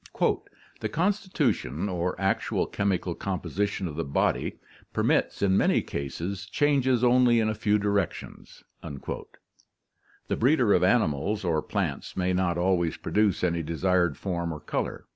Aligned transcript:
—"The 0.80 0.88
constitu 0.88 1.54
tion, 1.54 1.88
or 1.88 2.20
actual 2.20 2.66
chemical 2.66 3.14
composition 3.14 3.86
of 3.86 3.94
the 3.94 4.02
body, 4.02 4.58
permits, 4.92 5.42
in 5.42 5.56
many 5.56 5.80
cases, 5.80 6.46
changes 6.46 7.04
only 7.04 7.38
in 7.38 7.48
a 7.48 7.54
few 7.54 7.78
directions." 7.78 8.64
The 8.82 10.36
breeder 10.36 10.72
of 10.74 10.82
animals 10.82 11.44
or 11.44 11.62
plants 11.62 12.16
may 12.16 12.32
not 12.32 12.58
always 12.58 12.96
produce 12.96 13.44
any 13.44 13.62
desired 13.62 14.16
form 14.16 14.52
or 14.52 14.58
color. 14.58 15.06